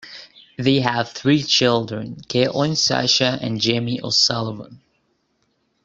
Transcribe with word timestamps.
They 0.57 0.79
have 0.79 1.11
three 1.11 1.43
children, 1.43 2.15
Caitlin, 2.27 2.71
Sascha 2.75 3.37
and 3.39 3.61
Jamie 3.61 4.01
O'Sullivan. 4.01 4.81